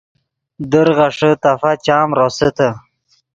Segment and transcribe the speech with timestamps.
[0.71, 2.69] در غیݰے تفا چام روسیتے